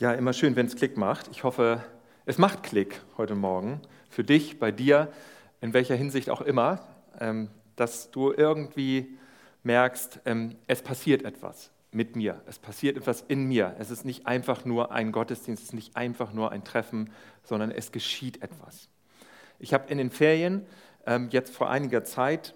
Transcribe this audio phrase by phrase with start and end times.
[0.00, 1.26] Ja, immer schön, wenn es Klick macht.
[1.32, 1.82] Ich hoffe,
[2.24, 3.80] es macht Klick heute Morgen.
[4.08, 5.08] Für dich, bei dir,
[5.60, 6.78] in welcher Hinsicht auch immer,
[7.18, 9.18] ähm, dass du irgendwie
[9.64, 12.40] merkst, ähm, es passiert etwas mit mir.
[12.46, 13.74] Es passiert etwas in mir.
[13.80, 17.10] Es ist nicht einfach nur ein Gottesdienst, es ist nicht einfach nur ein Treffen,
[17.42, 18.88] sondern es geschieht etwas.
[19.58, 20.64] Ich habe in den Ferien
[21.06, 22.54] ähm, jetzt vor einiger Zeit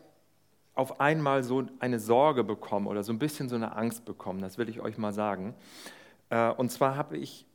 [0.77, 4.41] auf einmal so eine Sorge bekommen oder so ein bisschen so eine Angst bekommen.
[4.41, 5.57] Das will ich euch mal sagen.
[6.33, 7.47] Äh, und zwar habe ich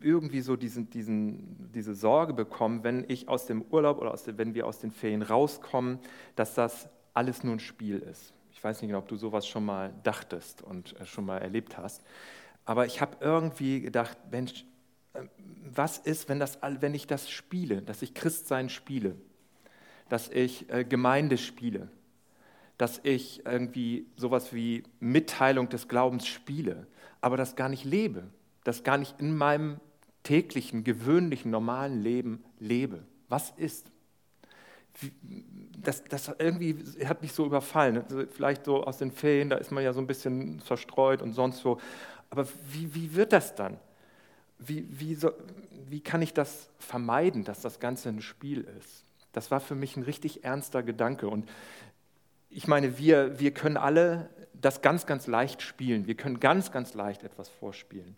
[0.00, 4.54] irgendwie so diesen, diesen, diese Sorge bekommen, wenn ich aus dem Urlaub oder aus wenn
[4.54, 5.98] wir aus den Ferien rauskommen,
[6.34, 8.32] dass das alles nur ein Spiel ist.
[8.50, 11.76] Ich weiß nicht genau, ob du sowas schon mal dachtest und äh, schon mal erlebt
[11.76, 12.02] hast.
[12.64, 14.64] Aber ich habe irgendwie gedacht, Mensch,
[15.12, 15.24] äh,
[15.74, 19.16] was ist, wenn, das, wenn ich das spiele, dass ich Christsein spiele,
[20.08, 21.88] dass ich Gemeinde spiele,
[22.84, 26.86] dass ich irgendwie sowas wie Mitteilung des Glaubens spiele,
[27.22, 28.24] aber das gar nicht lebe,
[28.62, 29.80] das gar nicht in meinem
[30.22, 33.02] täglichen, gewöhnlichen, normalen Leben lebe.
[33.30, 33.90] Was ist?
[35.78, 38.02] Das, das irgendwie hat mich so überfallen.
[38.02, 41.32] Also vielleicht so aus den Ferien, da ist man ja so ein bisschen verstreut und
[41.32, 41.80] sonst so.
[42.28, 43.78] Aber wie, wie wird das dann?
[44.58, 45.32] Wie, wie, so,
[45.88, 49.06] wie kann ich das vermeiden, dass das Ganze ein Spiel ist?
[49.32, 51.28] Das war für mich ein richtig ernster Gedanke.
[51.28, 51.48] Und
[52.54, 56.06] ich meine, wir, wir können alle das ganz, ganz leicht spielen.
[56.06, 58.16] Wir können ganz, ganz leicht etwas vorspielen.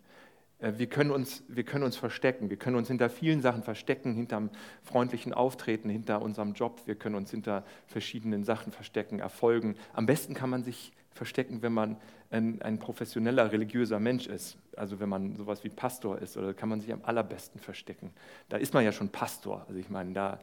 [0.59, 2.49] Äh, wir können, uns, wir können uns verstecken.
[2.51, 4.51] Wir können uns hinter vielen Sachen verstecken, hinterm
[4.83, 6.81] freundlichen Auftreten, hinter unserem Job.
[6.85, 9.75] Wir können uns hinter verschiedenen Sachen verstecken, Erfolgen.
[9.93, 11.97] Am besten kann man sich verstecken, wenn man
[12.29, 14.57] ein, ein professioneller, religiöser Mensch ist.
[14.75, 18.13] Also wenn man sowas wie Pastor ist, oder kann man sich am allerbesten verstecken.
[18.49, 19.65] Da ist man ja schon Pastor.
[19.67, 20.39] Also ich meine, da,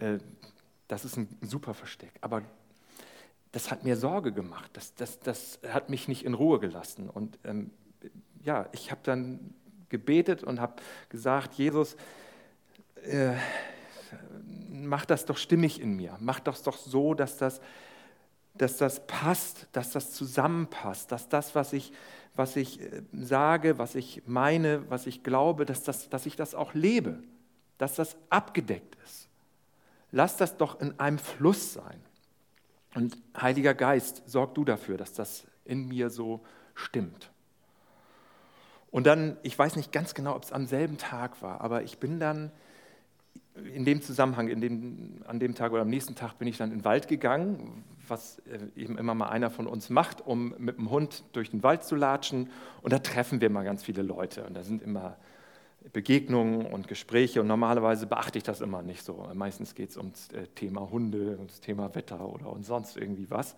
[0.00, 0.18] äh,
[0.86, 2.12] das ist ein super Versteck.
[2.20, 2.42] Aber
[3.52, 4.70] das hat mir Sorge gemacht.
[4.72, 7.08] Das, das, das hat mich nicht in Ruhe gelassen.
[7.10, 7.70] Und ähm,
[8.42, 9.54] ja, ich habe dann
[9.90, 10.74] gebetet und habe
[11.10, 11.96] gesagt, Jesus,
[13.04, 13.34] äh,
[14.70, 16.16] mach das doch stimmig in mir.
[16.20, 17.60] Mach das doch so, dass das,
[18.54, 21.92] dass das passt, dass das zusammenpasst, dass das, was ich,
[22.34, 26.54] was ich äh, sage, was ich meine, was ich glaube, dass, das, dass ich das
[26.54, 27.22] auch lebe,
[27.76, 29.28] dass das abgedeckt ist.
[30.10, 32.00] Lass das doch in einem Fluss sein.
[32.94, 36.40] Und Heiliger Geist, sorg du dafür, dass das in mir so
[36.74, 37.30] stimmt.
[38.90, 41.98] Und dann, ich weiß nicht ganz genau, ob es am selben Tag war, aber ich
[41.98, 42.52] bin dann
[43.74, 46.70] in dem Zusammenhang, in dem, an dem Tag oder am nächsten Tag bin ich dann
[46.70, 50.78] in den Wald gegangen, was äh, eben immer mal einer von uns macht, um mit
[50.78, 52.50] dem Hund durch den Wald zu latschen.
[52.82, 54.44] Und da treffen wir mal ganz viele Leute.
[54.44, 55.16] Und da sind immer
[55.92, 59.28] Begegnungen und Gespräche und normalerweise beachte ich das immer nicht so.
[59.34, 63.56] Meistens geht es ums äh, Thema Hunde, ums Thema Wetter oder und sonst irgendwie was.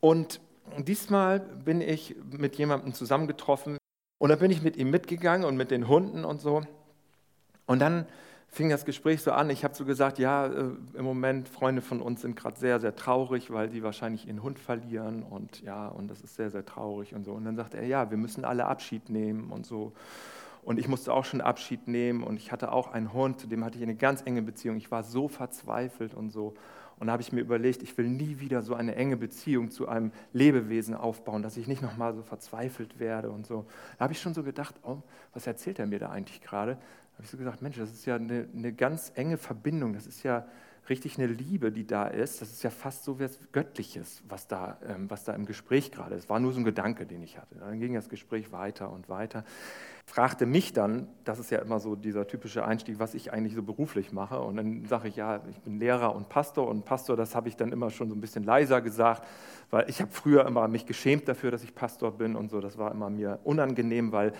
[0.00, 0.40] Und
[0.78, 3.78] diesmal bin ich mit jemandem zusammengetroffen
[4.18, 6.62] und da bin ich mit ihm mitgegangen und mit den Hunden und so.
[7.66, 8.06] Und dann
[8.48, 9.48] fing das Gespräch so an.
[9.48, 12.96] Ich habe so gesagt, ja, äh, im Moment Freunde von uns sind gerade sehr, sehr
[12.96, 17.14] traurig, weil sie wahrscheinlich ihren Hund verlieren und ja, und das ist sehr, sehr traurig
[17.14, 17.32] und so.
[17.32, 19.92] Und dann sagt er, ja, wir müssen alle Abschied nehmen und so.
[20.62, 23.64] Und ich musste auch schon Abschied nehmen und ich hatte auch einen Hund, zu dem
[23.64, 24.76] hatte ich eine ganz enge Beziehung.
[24.76, 26.54] Ich war so verzweifelt und so.
[26.98, 29.88] Und da habe ich mir überlegt, ich will nie wieder so eine enge Beziehung zu
[29.88, 33.64] einem Lebewesen aufbauen, dass ich nicht nochmal so verzweifelt werde und so.
[33.96, 34.98] Da habe ich schon so gedacht, oh,
[35.32, 36.74] was erzählt er mir da eigentlich gerade?
[36.74, 40.06] Da habe ich so gesagt, Mensch, das ist ja eine, eine ganz enge Verbindung, das
[40.06, 40.46] ist ja
[40.90, 42.42] richtig eine Liebe, die da ist.
[42.42, 46.16] Das ist ja fast so was Göttliches, was da, ähm, was da im Gespräch gerade
[46.16, 46.28] ist.
[46.28, 47.56] War nur so ein Gedanke, den ich hatte.
[47.56, 49.44] Dann ging das Gespräch weiter und weiter.
[50.10, 53.62] Fragte mich dann, das ist ja immer so dieser typische Einstieg, was ich eigentlich so
[53.62, 54.40] beruflich mache.
[54.40, 56.66] Und dann sage ich, ja, ich bin Lehrer und Pastor.
[56.66, 59.24] Und Pastor, das habe ich dann immer schon so ein bisschen leiser gesagt,
[59.70, 62.60] weil ich habe früher immer mich geschämt dafür, dass ich Pastor bin und so.
[62.60, 64.32] Das war immer mir unangenehm, weil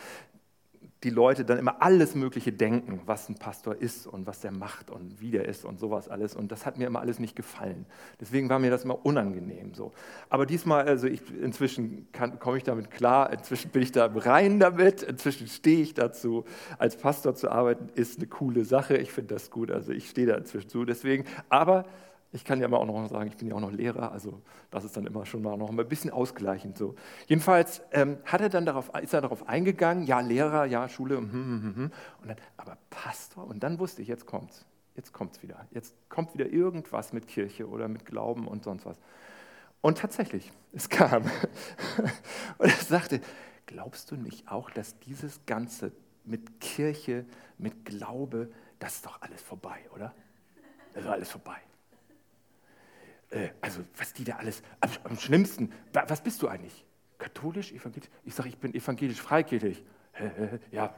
[1.03, 4.91] die Leute dann immer alles Mögliche denken, was ein Pastor ist und was der macht
[4.91, 6.37] und wie der ist und sowas alles.
[6.37, 7.87] Und das hat mir immer alles nicht gefallen.
[8.21, 9.93] Deswegen war mir das immer unangenehm so.
[10.29, 15.03] Aber diesmal, also ich, inzwischen komme ich damit klar, inzwischen bin ich da rein damit,
[15.03, 16.45] inzwischen stehe ich dazu.
[16.79, 18.99] Als Pastor zu arbeiten ist eine coole Sache.
[18.99, 20.85] Ich finde das gut, also ich stehe da inzwischen zu.
[20.85, 21.87] Deswegen, aber
[22.33, 24.41] ich kann ja immer auch noch sagen, ich bin ja auch noch Lehrer, also
[24.71, 26.95] das ist dann immer schon mal noch ein bisschen ausgleichend so.
[27.27, 31.33] Jedenfalls ähm, hat er dann darauf, ist er darauf eingegangen, ja Lehrer, ja Schule, hm,
[31.33, 31.93] hm, hm,
[32.23, 36.35] und dann, aber Pastor, und dann wusste ich, jetzt kommt's, jetzt kommt's wieder, jetzt kommt
[36.35, 38.99] wieder irgendwas mit Kirche oder mit Glauben und sonst was.
[39.81, 41.25] Und tatsächlich, es kam.
[42.59, 43.21] und er sagte,
[43.67, 45.91] glaubst du nicht auch, dass dieses Ganze
[46.25, 47.25] mit Kirche,
[47.59, 50.15] mit Glaube, das ist doch alles vorbei, oder?
[50.95, 51.61] Das ist alles vorbei
[53.31, 56.85] äh, also was die da alles, am, am, schlimmsten, was bist du eigentlich?
[57.19, 58.09] Katholisch, evangelisch?
[58.25, 59.85] Ich sage, ich bin evangelisch freikirchlich.
[60.71, 60.95] ja,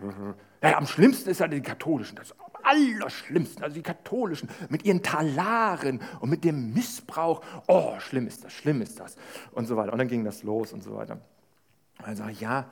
[0.63, 6.01] ja, am schlimmsten ist ja die katholischen, das allerschlimmsten, also die katholischen mit ihren Talaren
[6.21, 7.43] und mit dem Missbrauch.
[7.69, 9.17] Oh, schlimm ist das, schlimm ist das
[9.53, 9.93] und so weiter.
[9.93, 11.21] Und dann ging das los und so weiter.
[12.03, 12.71] Also ja,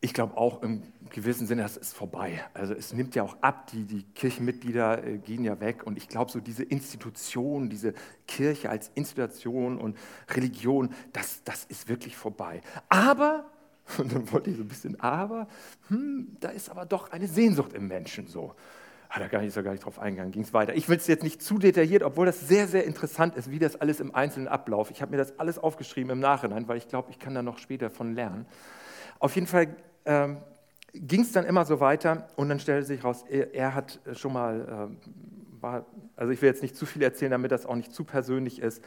[0.00, 2.42] ich glaube auch im gewissen Sinne, das ist vorbei.
[2.54, 6.08] Also es nimmt ja auch ab, die, die Kirchenmitglieder äh, gehen ja weg und ich
[6.08, 7.92] glaube so diese Institution, diese
[8.26, 9.98] Kirche als Institution und
[10.30, 12.62] Religion, das, das ist wirklich vorbei.
[12.88, 13.44] Aber,
[13.98, 15.48] und dann wollte ich so ein bisschen, aber,
[15.88, 18.54] hm, da ist aber doch eine Sehnsucht im Menschen so.
[19.10, 20.76] Hat er nicht, so gar nicht drauf eingegangen, ging es weiter.
[20.76, 23.74] Ich will es jetzt nicht zu detailliert, obwohl das sehr, sehr interessant ist, wie das
[23.74, 24.92] alles im Einzelnen abläuft.
[24.92, 27.58] Ich habe mir das alles aufgeschrieben im Nachhinein, weil ich glaube, ich kann da noch
[27.58, 28.46] später von lernen.
[29.18, 30.38] Auf jeden Fall ähm,
[30.92, 34.32] ging es dann immer so weiter und dann stellte sich raus, er, er hat schon
[34.32, 35.86] mal, äh, war,
[36.16, 38.82] also ich will jetzt nicht zu viel erzählen, damit das auch nicht zu persönlich ist,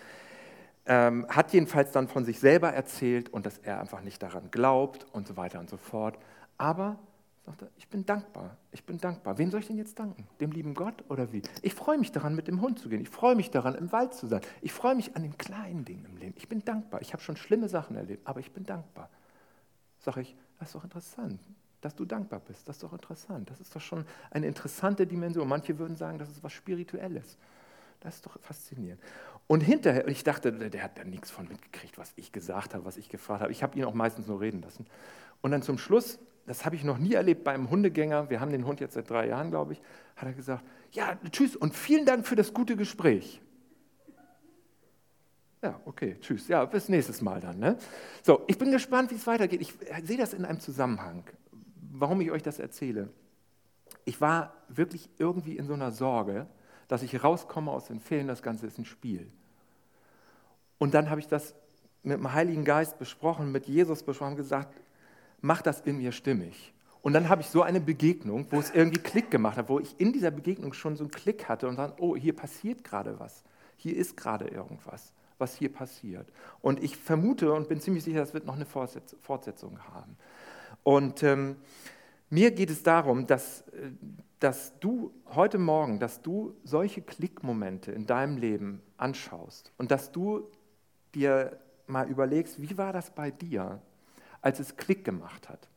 [0.85, 5.05] ähm, hat jedenfalls dann von sich selber erzählt und dass er einfach nicht daran glaubt
[5.13, 6.17] und so weiter und so fort.
[6.57, 6.99] Aber
[7.45, 9.37] sagt er, ich bin dankbar, ich bin dankbar.
[9.37, 10.27] Wem soll ich denn jetzt danken?
[10.41, 11.41] Dem lieben Gott oder wie?
[11.61, 13.01] Ich freue mich daran, mit dem Hund zu gehen.
[13.01, 14.41] Ich freue mich daran, im Wald zu sein.
[14.61, 16.33] Ich freue mich an den kleinen Dingen im Leben.
[16.37, 17.01] Ich bin dankbar.
[17.01, 19.09] Ich habe schon schlimme Sachen erlebt, aber ich bin dankbar.
[19.99, 21.39] Sag ich, das ist doch interessant,
[21.81, 22.67] dass du dankbar bist.
[22.67, 23.49] Das ist doch interessant.
[23.49, 25.47] Das ist doch schon eine interessante Dimension.
[25.47, 27.37] Manche würden sagen, das ist was Spirituelles.
[27.99, 29.01] Das ist doch faszinierend.
[29.47, 32.95] Und hinterher, ich dachte, der hat da nichts von mitgekriegt, was ich gesagt habe, was
[32.95, 33.51] ich gefragt habe.
[33.51, 34.85] Ich habe ihn auch meistens nur reden lassen.
[35.41, 38.51] Und dann zum Schluss, das habe ich noch nie erlebt bei einem Hundegänger, wir haben
[38.51, 39.81] den Hund jetzt seit drei Jahren, glaube ich,
[40.15, 43.41] hat er gesagt, ja, tschüss und vielen Dank für das gute Gespräch.
[45.63, 46.49] Ja, okay, tschüss.
[46.49, 47.57] Ja, bis nächstes Mal dann.
[47.57, 47.77] Ne?
[48.21, 49.61] So, ich bin gespannt, wie es weitergeht.
[49.61, 49.73] Ich
[50.03, 51.23] sehe das in einem Zusammenhang,
[51.93, 53.07] warum ich euch das erzähle.
[54.03, 56.47] Ich war wirklich irgendwie in so einer Sorge,
[56.89, 59.31] dass ich rauskomme aus den Ferien, das Ganze ist ein Spiel.
[60.79, 61.55] Und dann habe ich das
[62.01, 64.75] mit dem Heiligen Geist besprochen, mit Jesus besprochen, gesagt,
[65.39, 66.73] mach das in mir stimmig.
[67.01, 69.97] Und dann habe ich so eine Begegnung, wo es irgendwie Klick gemacht hat, wo ich
[69.97, 73.45] in dieser Begegnung schon so einen Klick hatte und dann, oh, hier passiert gerade was.
[73.77, 76.31] Hier ist gerade irgendwas was hier passiert.
[76.61, 80.15] Und ich vermute und bin ziemlich sicher, das wird noch eine Fortsetzung haben.
[80.83, 81.57] Und ähm,
[82.29, 83.91] mir geht es darum, dass, äh,
[84.39, 90.47] dass du heute Morgen, dass du solche Klickmomente in deinem Leben anschaust und dass du
[91.13, 93.81] dir mal überlegst, wie war das bei dir,
[94.41, 95.67] als es Klick gemacht hat,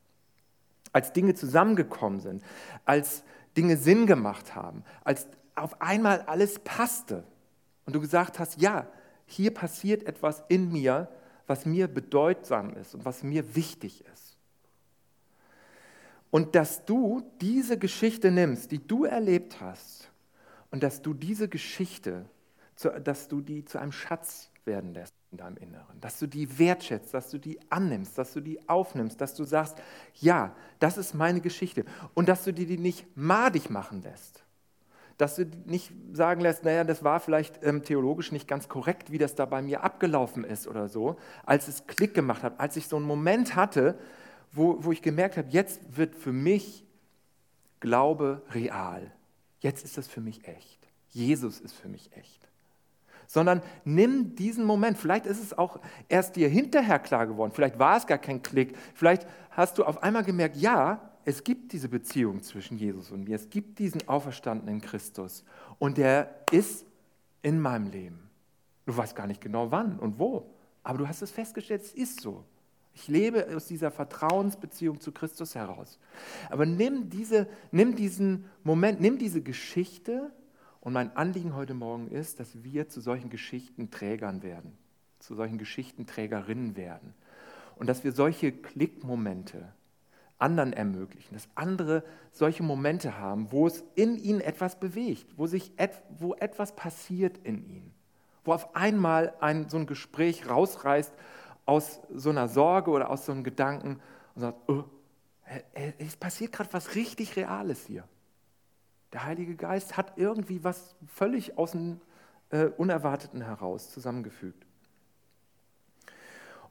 [0.92, 2.44] als Dinge zusammengekommen sind,
[2.84, 3.24] als
[3.56, 5.26] Dinge Sinn gemacht haben, als
[5.56, 7.24] auf einmal alles passte
[7.84, 8.86] und du gesagt hast, ja,
[9.26, 11.08] hier passiert etwas in mir,
[11.46, 14.36] was mir bedeutsam ist und was mir wichtig ist.
[16.30, 20.10] Und dass du diese Geschichte nimmst, die du erlebt hast,
[20.70, 22.26] und dass du diese Geschichte,
[23.02, 27.14] dass du die zu einem Schatz werden lässt in deinem Inneren, dass du die wertschätzt,
[27.14, 29.78] dass du die annimmst, dass du die aufnimmst, dass du sagst,
[30.14, 31.84] ja, das ist meine Geschichte.
[32.14, 34.44] Und dass du dir die nicht madig machen lässt,
[35.16, 39.18] dass du nicht sagen lässt, naja, das war vielleicht ähm, theologisch nicht ganz korrekt, wie
[39.18, 42.86] das da bei mir abgelaufen ist oder so, als es Klick gemacht hat, als ich
[42.86, 43.98] so einen Moment hatte,
[44.52, 46.84] wo, wo ich gemerkt habe, jetzt wird für mich
[47.80, 49.12] Glaube real.
[49.60, 50.78] Jetzt ist das für mich echt.
[51.10, 52.48] Jesus ist für mich echt.
[53.26, 54.96] Sondern nimm diesen Moment.
[54.96, 55.78] Vielleicht ist es auch
[56.08, 57.52] erst dir hinterher klar geworden.
[57.52, 58.76] Vielleicht war es gar kein Klick.
[58.94, 63.34] Vielleicht hast du auf einmal gemerkt, ja, es gibt diese Beziehung zwischen Jesus und mir.
[63.34, 65.44] Es gibt diesen auferstandenen Christus.
[65.80, 66.86] Und der ist
[67.42, 68.30] in meinem Leben.
[68.86, 70.48] Du weißt gar nicht genau wann und wo.
[70.84, 72.44] Aber du hast es festgestellt, es ist so.
[72.94, 75.98] Ich lebe aus dieser Vertrauensbeziehung zu Christus heraus.
[76.48, 80.30] Aber nimm, diese, nimm diesen Moment, nimm diese Geschichte.
[80.80, 84.78] Und mein Anliegen heute Morgen ist, dass wir zu solchen Geschichtenträgern werden,
[85.18, 87.14] zu solchen Geschichtenträgerinnen werden.
[87.74, 89.72] Und dass wir solche Klickmomente,
[90.38, 92.02] anderen ermöglichen, dass andere
[92.32, 97.38] solche Momente haben, wo es in ihnen etwas bewegt, wo, sich et, wo etwas passiert
[97.38, 97.94] in ihnen,
[98.44, 101.12] wo auf einmal ein, so ein Gespräch rausreißt
[101.64, 104.00] aus so einer Sorge oder aus so einem Gedanken
[104.34, 104.84] und sagt, oh,
[105.98, 108.04] es passiert gerade was richtig Reales hier.
[109.12, 112.00] Der Heilige Geist hat irgendwie was völlig aus dem
[112.50, 114.66] äh, Unerwarteten heraus zusammengefügt.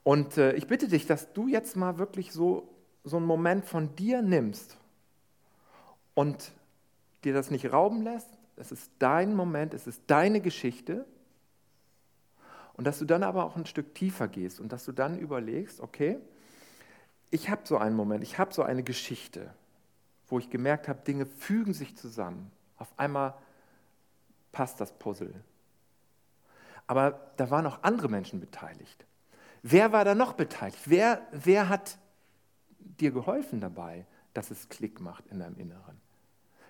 [0.04, 2.75] Und äh, ich bitte dich, dass du jetzt mal wirklich so
[3.06, 4.78] so einen Moment von dir nimmst
[6.16, 6.52] und
[7.24, 11.06] dir das nicht rauben lässt, es ist dein Moment, es ist deine Geschichte
[12.74, 15.80] und dass du dann aber auch ein Stück tiefer gehst und dass du dann überlegst,
[15.80, 16.20] okay,
[17.32, 19.54] ich habe so einen Moment, ich habe so eine Geschichte,
[20.28, 22.52] wo ich gemerkt habe, Dinge fügen sich zusammen.
[22.78, 23.36] Auf einmal
[24.52, 25.34] passt das Puzzle.
[26.88, 29.06] Aber da waren auch andere Menschen beteiligt.
[29.64, 30.82] Wer war da noch beteiligt?
[30.86, 31.98] Wer, wer hat
[33.00, 36.00] dir geholfen dabei, dass es Klick macht in deinem Inneren?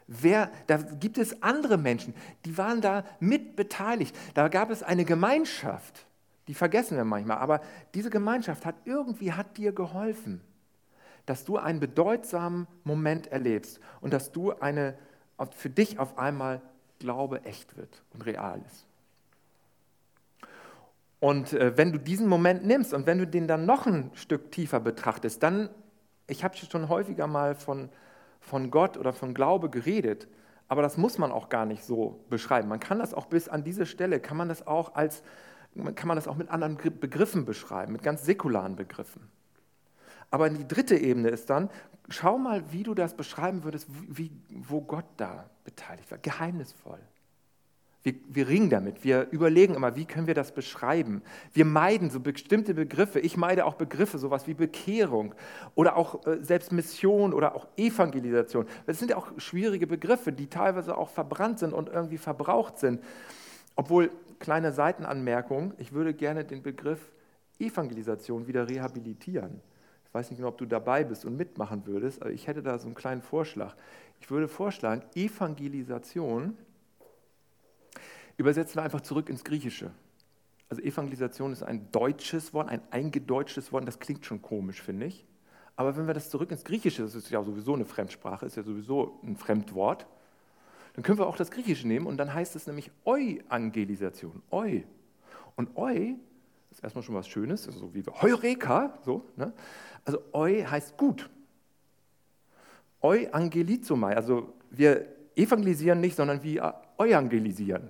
[0.08, 2.14] Wer, da gibt es andere Menschen,
[2.46, 4.16] die waren da mit beteiligt.
[4.36, 6.06] Da gab es eine Gemeinschaft,
[6.48, 7.62] die vergessen wir manchmal, aber
[7.96, 10.42] diese Gemeinschaft hat irgendwie hat dir geholfen,
[11.26, 14.96] dass du einen bedeutsamen Moment erlebst und dass du eine,
[15.56, 16.62] für dich auf einmal
[17.00, 18.86] Glaube echt wird und real ist.
[21.20, 24.52] Und äh, wenn du diesen Moment nimmst und wenn du den dann noch ein Stück
[24.52, 25.70] tiefer betrachtest, dann,
[26.28, 27.90] ich habe schon häufiger mal von
[28.46, 30.28] von Gott oder von Glaube geredet,
[30.68, 32.70] aber das muss man auch gar nicht so beschreiben.
[32.70, 35.24] Man kann das auch bis an diese Stelle, kann man das auch als,
[35.96, 39.30] kann man das auch mit anderen Begriffen beschreiben, mit ganz säkularen Begriffen.
[40.32, 41.70] Aber die dritte Ebene ist dann,
[42.10, 46.18] schau mal, wie du das beschreiben würdest, wie, wo Gott da beteiligt war.
[46.18, 47.00] Geheimnisvoll.
[48.06, 51.24] Wir, wir, ringen damit, wir überlegen immer, wie können wir das beschreiben.
[51.54, 53.20] Wir meiden so bestimmte Begriffe.
[53.20, 55.34] Ich meide auch Begriffe, sowas wie Bekehrung
[55.74, 58.68] oder auch äh, selbst Mission oder auch Evangelisation.
[58.86, 63.04] Das sind ja auch schwierige Begriffe, die teilweise auch verbrannt sind und irgendwie verbraucht sind.
[63.76, 67.12] Obwohl, kleine Seitenanmerkung, ich würde gerne den Begriff
[67.58, 69.62] Evangelisation wieder rehabilitieren.
[70.06, 72.78] Ich weiß nicht genau, ob du dabei bist und mitmachen würdest, aber ich hätte da
[72.78, 73.76] so einen kleinen Vorschlag.
[74.22, 76.56] Ich würde vorschlagen, Evangelisation
[78.38, 79.92] Übersetzen wir einfach zurück ins Griechische.
[80.70, 85.26] Also Evangelisation ist ein deutsches Wort, ein eingedeutschtes Wort, das klingt schon komisch, finde ich.
[85.76, 88.64] Aber wenn wir das zurück ins Griechische, das ist ja sowieso eine Fremdsprache, ist ja
[88.64, 90.08] sowieso ein Fremdwort,
[90.94, 94.42] dann können wir auch das Griechische nehmen und dann heißt es nämlich Euangelisation.
[94.52, 94.82] Eu.
[95.56, 96.16] Und Eu
[96.72, 99.26] ist erstmal schon was Schönes, also so wie Heureka, so.
[99.36, 99.54] Ne?
[100.06, 101.30] Also Eu heißt gut.
[103.02, 107.90] Euangelizomai, also wir evangelisieren nicht, sondern wir euangelisieren.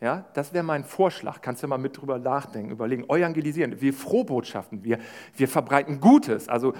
[0.00, 1.40] Ja, das wäre mein Vorschlag.
[1.40, 3.04] Kannst du mal mit drüber nachdenken, überlegen.
[3.04, 3.80] Evangelisieren.
[3.80, 4.98] Wir Frohbotschaften, wir,
[5.34, 6.48] wir verbreiten Gutes.
[6.48, 6.74] Also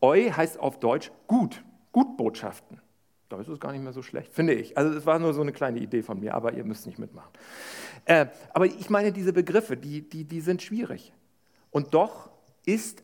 [0.00, 2.80] Eu heißt auf Deutsch gut, Gutbotschaften.
[3.28, 4.76] Da ist es gar nicht mehr so schlecht, finde ich.
[4.76, 7.30] Also es war nur so eine kleine Idee von mir, aber ihr müsst nicht mitmachen.
[8.04, 11.12] Äh, aber ich meine, diese Begriffe, die, die, die sind schwierig.
[11.70, 12.30] Und doch
[12.66, 13.02] ist,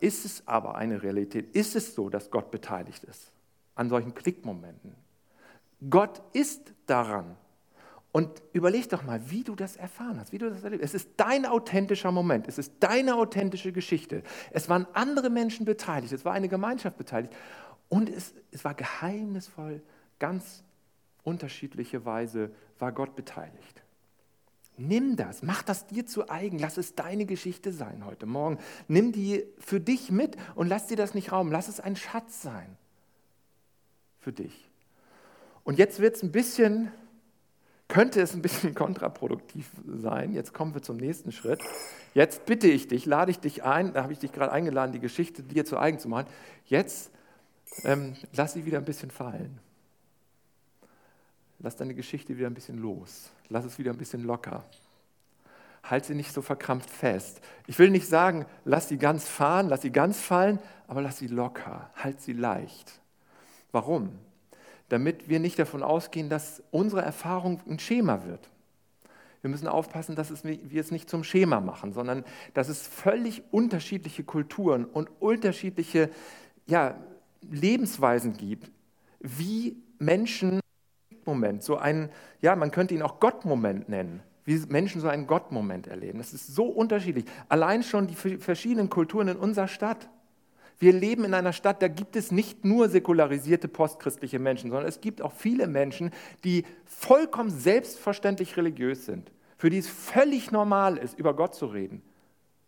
[0.00, 3.32] ist es aber eine Realität, ist es so, dass Gott beteiligt ist
[3.74, 4.94] an solchen Klickmomenten.
[5.90, 7.36] Gott ist daran
[8.14, 10.94] und überleg doch mal, wie du das erfahren hast, wie du das erlebt hast.
[10.94, 14.22] Es ist dein authentischer Moment, es ist deine authentische Geschichte.
[14.52, 17.34] Es waren andere Menschen beteiligt, es war eine Gemeinschaft beteiligt
[17.88, 19.82] und es, es war geheimnisvoll,
[20.20, 20.62] ganz
[21.24, 23.82] unterschiedliche Weise war Gott beteiligt.
[24.76, 28.58] Nimm das, mach das dir zu eigen, lass es deine Geschichte sein heute Morgen.
[28.86, 32.42] Nimm die für dich mit und lass dir das nicht rauben, lass es ein Schatz
[32.42, 32.76] sein
[34.20, 34.70] für dich.
[35.64, 36.92] Und jetzt wird es ein bisschen
[37.94, 40.32] könnte es ein bisschen kontraproduktiv sein.
[40.32, 41.60] Jetzt kommen wir zum nächsten Schritt.
[42.12, 44.98] Jetzt bitte ich dich, lade ich dich ein, da habe ich dich gerade eingeladen, die
[44.98, 46.26] Geschichte dir zu eigen zu machen.
[46.66, 47.12] Jetzt
[47.84, 49.60] ähm, lass sie wieder ein bisschen fallen.
[51.60, 53.30] Lass deine Geschichte wieder ein bisschen los.
[53.48, 54.64] Lass es wieder ein bisschen locker.
[55.84, 57.40] Halt sie nicht so verkrampft fest.
[57.68, 60.58] Ich will nicht sagen, lass sie ganz fahren, lass sie ganz fallen,
[60.88, 61.90] aber lass sie locker.
[61.94, 63.00] Halt sie leicht.
[63.70, 64.18] Warum?
[64.88, 68.50] Damit wir nicht davon ausgehen, dass unsere Erfahrung ein Schema wird.
[69.42, 72.24] Wir müssen aufpassen, dass wir es nicht zum Schema machen, sondern
[72.54, 76.10] dass es völlig unterschiedliche Kulturen und unterschiedliche
[76.66, 76.96] ja,
[77.42, 78.70] Lebensweisen gibt,
[79.20, 80.60] wie Menschen
[81.26, 82.10] Moment, so einen,
[82.40, 86.18] ja, man könnte ihn auch Gottmoment nennen, wie Menschen so einen Gottmoment erleben.
[86.18, 87.24] Das ist so unterschiedlich.
[87.48, 90.08] Allein schon die verschiedenen Kulturen in unserer Stadt.
[90.84, 95.00] Wir leben in einer Stadt, da gibt es nicht nur säkularisierte postchristliche Menschen, sondern es
[95.00, 96.10] gibt auch viele Menschen,
[96.44, 102.02] die vollkommen selbstverständlich religiös sind, für die es völlig normal ist, über Gott zu reden.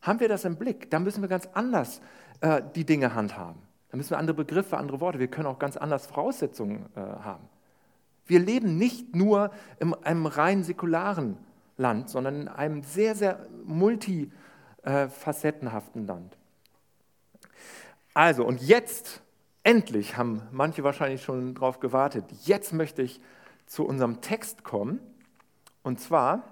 [0.00, 0.90] Haben wir das im Blick?
[0.90, 2.00] Da müssen wir ganz anders
[2.40, 3.60] äh, die Dinge handhaben.
[3.90, 5.18] Da müssen wir andere Begriffe, andere Worte.
[5.18, 7.44] Wir können auch ganz anders Voraussetzungen äh, haben.
[8.24, 11.36] Wir leben nicht nur in einem rein säkularen
[11.76, 16.38] Land, sondern in einem sehr, sehr multifacettenhaften Land.
[18.16, 19.20] Also, und jetzt,
[19.62, 23.20] endlich, haben manche wahrscheinlich schon darauf gewartet, jetzt möchte ich
[23.66, 25.00] zu unserem Text kommen.
[25.82, 26.42] Und zwar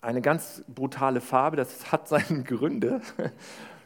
[0.00, 3.00] eine ganz brutale Farbe, das hat seine Gründe.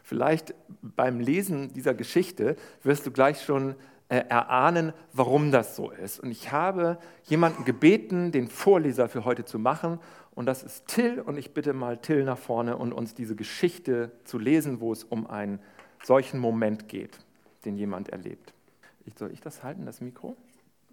[0.03, 3.73] Vielleicht beim Lesen dieser Geschichte wirst du gleich schon
[4.09, 6.19] äh, erahnen, warum das so ist.
[6.19, 9.99] Und ich habe jemanden gebeten, den Vorleser für heute zu machen.
[10.35, 11.19] Und das ist Till.
[11.19, 15.03] Und ich bitte mal Till nach vorne und uns diese Geschichte zu lesen, wo es
[15.03, 15.59] um ein
[16.03, 17.19] solchen Moment geht,
[17.65, 18.53] den jemand erlebt.
[19.17, 20.35] Soll ich das halten, das Mikro?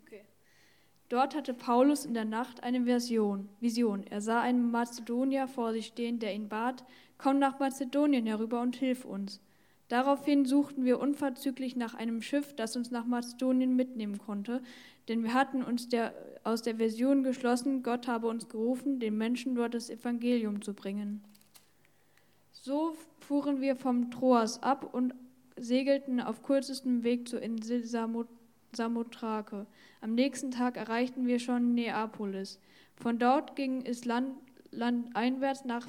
[0.03, 0.23] Okay.
[1.09, 3.49] Dort hatte Paulus in der Nacht eine Vision.
[3.61, 4.07] Vision.
[4.09, 6.85] Er sah einen Mazedonier vor sich stehen, der ihn bat,
[7.19, 9.41] komm nach Mazedonien herüber und hilf uns.
[9.89, 14.63] Daraufhin suchten wir unverzüglich nach einem Schiff, das uns nach Mazedonien mitnehmen konnte,
[15.09, 19.55] denn wir hatten uns der, aus der Version geschlossen, Gott habe uns gerufen, den Menschen
[19.55, 21.23] dort das Evangelium zu bringen.
[22.66, 25.14] So fuhren wir vom Troas ab und
[25.56, 27.85] segelten auf kürzestem Weg zur Insel
[28.73, 29.66] Samothrake.
[30.00, 32.58] Am nächsten Tag erreichten wir schon Neapolis.
[32.96, 34.35] Von dort ging es land,
[34.73, 35.87] landeinwärts nach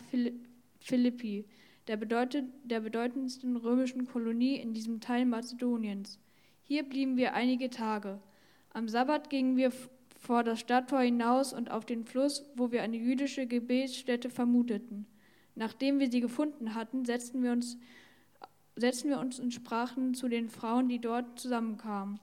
[0.80, 1.46] Philippi
[1.88, 6.20] der, bedeutet, der bedeutendsten römischen Kolonie in diesem Teil Mazedoniens.
[6.62, 8.20] Hier blieben wir einige Tage.
[8.72, 9.72] Am Sabbat gingen wir
[10.20, 15.08] vor das Stadttor hinaus und auf den Fluss, wo wir eine jüdische Gebetsstätte vermuteten.
[15.58, 17.78] Nachdem wir sie gefunden hatten, setzten wir uns,
[18.76, 22.20] setzten wir uns und sprachen zu den Frauen, die dort zusammenkamen.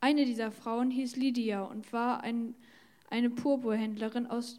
[0.00, 2.54] Eine dieser Frauen hieß Lydia und war ein,
[3.10, 4.58] eine Purpurhändlerin aus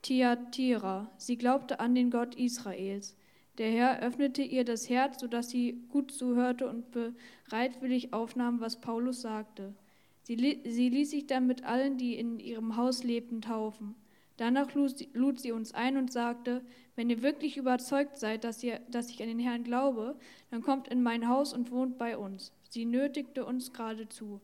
[0.00, 1.10] Thyatira.
[1.18, 3.14] Sie glaubte an den Gott Israels.
[3.58, 9.20] Der Herr öffnete ihr das Herz, sodass sie gut zuhörte und bereitwillig aufnahm, was Paulus
[9.20, 9.74] sagte.
[10.22, 13.94] Sie, sie ließ sich dann mit allen, die in ihrem Haus lebten, taufen.
[14.36, 16.62] Danach lud sie uns ein und sagte,
[16.96, 20.16] wenn ihr wirklich überzeugt seid, dass, ihr, dass ich an den Herrn glaube,
[20.50, 22.52] dann kommt in mein Haus und wohnt bei uns.
[22.68, 24.40] Sie nötigte uns geradezu.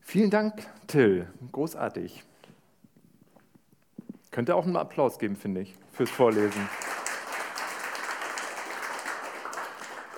[0.00, 1.28] Vielen Dank, Till.
[1.52, 2.24] Großartig.
[4.30, 6.68] Könnte auch einen Applaus geben, finde ich, fürs Vorlesen.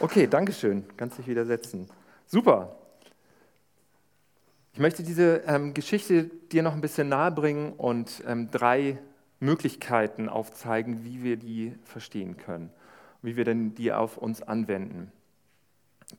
[0.01, 0.85] Okay, danke schön.
[0.97, 1.89] Kannst dich wieder setzen.
[2.27, 2.82] Super.
[4.75, 8.99] Ich möchte diese ähm, Geschichte dir noch ein bisschen nahebringen und ähm, drei
[9.39, 12.71] Möglichkeiten aufzeigen, wie wir die verstehen können,
[13.21, 15.13] wie wir denn die auf uns anwenden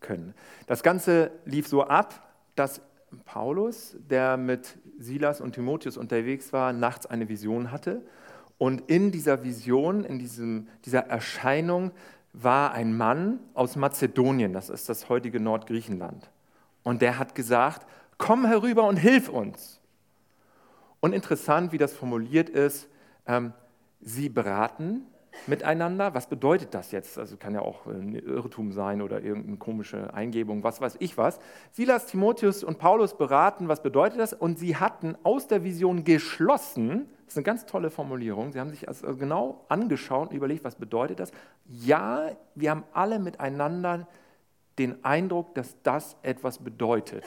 [0.01, 0.35] können.
[0.67, 2.81] Das Ganze lief so ab, dass
[3.25, 8.03] Paulus, der mit Silas und Timotheus unterwegs war, nachts eine Vision hatte.
[8.59, 11.89] Und in dieser Vision, in diesem, dieser Erscheinung
[12.33, 16.29] war ein Mann aus Mazedonien, das ist das heutige Nordgriechenland.
[16.83, 17.87] Und der hat gesagt,
[18.23, 19.81] komm herüber und hilf uns.
[21.01, 22.87] Und interessant, wie das formuliert ist,
[23.27, 23.51] ähm,
[23.99, 25.01] sie beraten
[25.45, 26.13] miteinander.
[26.13, 27.17] Was bedeutet das jetzt?
[27.17, 31.37] Also kann ja auch ein Irrtum sein oder irgendeine komische Eingebung, was weiß ich was.
[31.73, 34.31] Silas, Timotheus und Paulus beraten, was bedeutet das?
[34.31, 38.69] Und sie hatten aus der Vision geschlossen, das ist eine ganz tolle Formulierung, sie haben
[38.69, 41.33] sich also genau angeschaut und überlegt, was bedeutet das?
[41.65, 44.07] Ja, wir haben alle miteinander
[44.79, 47.25] den Eindruck, dass das etwas bedeutet.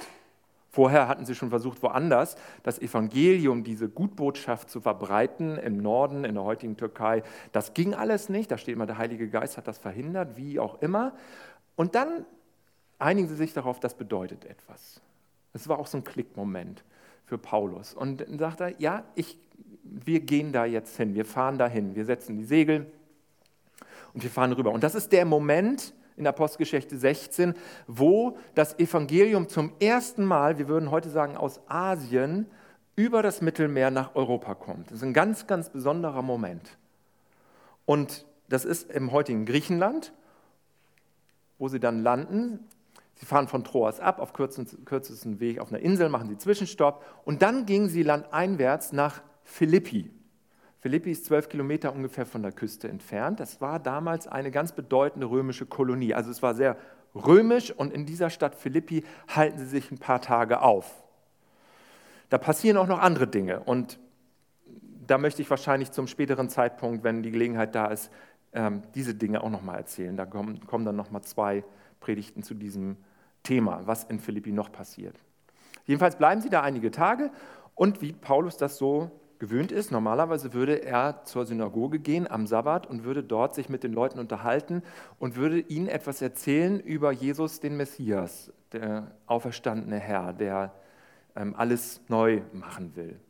[0.76, 6.34] Vorher hatten sie schon versucht, woanders das Evangelium, diese Gutbotschaft zu verbreiten, im Norden, in
[6.34, 7.22] der heutigen Türkei.
[7.52, 8.50] Das ging alles nicht.
[8.50, 11.14] Da steht immer, der Heilige Geist hat das verhindert, wie auch immer.
[11.76, 12.26] Und dann
[12.98, 15.00] einigen sie sich darauf, das bedeutet etwas.
[15.54, 16.84] Es war auch so ein Klickmoment
[17.24, 17.94] für Paulus.
[17.94, 19.38] Und dann sagt er, ja, ich,
[19.82, 22.84] wir gehen da jetzt hin, wir fahren dahin, wir setzen die Segel
[24.12, 24.72] und wir fahren rüber.
[24.72, 27.54] Und das ist der Moment, in Apostelgeschichte 16,
[27.86, 32.46] wo das Evangelium zum ersten Mal, wir würden heute sagen aus Asien,
[32.96, 34.90] über das Mittelmeer nach Europa kommt.
[34.90, 36.78] Das ist ein ganz, ganz besonderer Moment.
[37.84, 40.12] Und das ist im heutigen Griechenland,
[41.58, 42.60] wo sie dann landen.
[43.14, 47.42] Sie fahren von Troas ab, auf kürzesten Weg auf einer Insel, machen sie Zwischenstopp und
[47.42, 50.10] dann gingen sie landeinwärts nach Philippi.
[50.86, 53.40] Philippi ist zwölf Kilometer ungefähr von der Küste entfernt.
[53.40, 56.14] Das war damals eine ganz bedeutende römische Kolonie.
[56.14, 56.76] Also es war sehr
[57.12, 61.02] römisch und in dieser Stadt Philippi halten sie sich ein paar Tage auf.
[62.28, 63.98] Da passieren auch noch andere Dinge und
[65.08, 68.12] da möchte ich wahrscheinlich zum späteren Zeitpunkt, wenn die Gelegenheit da ist,
[68.52, 70.16] ähm, diese Dinge auch nochmal erzählen.
[70.16, 71.64] Da kommen, kommen dann nochmal zwei
[71.98, 72.96] Predigten zu diesem
[73.42, 75.18] Thema, was in Philippi noch passiert.
[75.84, 77.32] Jedenfalls bleiben sie da einige Tage
[77.74, 79.90] und wie Paulus das so gewöhnt ist.
[79.90, 84.18] Normalerweise würde er zur Synagoge gehen am Sabbat und würde dort sich mit den Leuten
[84.18, 84.82] unterhalten
[85.18, 90.72] und würde ihnen etwas erzählen über Jesus, den Messias, der auferstandene Herr, der
[91.34, 93.20] ähm, alles neu machen will.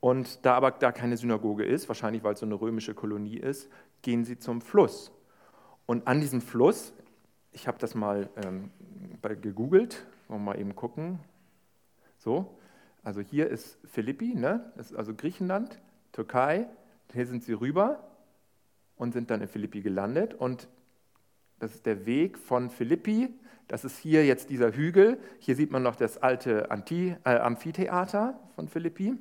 [0.00, 3.70] Und da aber da keine Synagoge ist, wahrscheinlich weil es so eine römische Kolonie ist,
[4.02, 5.12] gehen sie zum Fluss.
[5.86, 6.92] Und an diesem Fluss,
[7.52, 8.70] ich habe das mal ähm,
[9.40, 11.20] gegoogelt, wollen wir mal eben gucken.
[12.18, 12.58] So,
[13.02, 14.72] also hier ist Philippi, ne?
[14.76, 15.80] das ist also Griechenland,
[16.12, 16.66] Türkei.
[17.12, 18.08] Hier sind sie rüber
[18.96, 20.34] und sind dann in Philippi gelandet.
[20.34, 20.68] Und
[21.58, 23.28] das ist der Weg von Philippi.
[23.68, 25.18] Das ist hier jetzt dieser Hügel.
[25.40, 29.14] Hier sieht man noch das alte Anti, äh, Amphitheater von Philippi.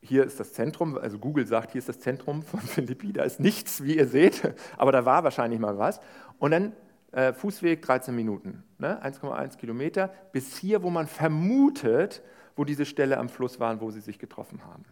[0.00, 3.12] Hier ist das Zentrum, also Google sagt, hier ist das Zentrum von Philippi.
[3.12, 4.42] Da ist nichts, wie ihr seht,
[4.76, 6.00] aber da war wahrscheinlich mal was.
[6.38, 6.72] Und dann
[7.14, 9.02] äh, Fußweg 13 Minuten, ne?
[9.02, 12.22] 1,1 Kilometer, bis hier, wo man vermutet,
[12.56, 14.84] wo diese Stelle am Fluss war, wo sie sich getroffen haben.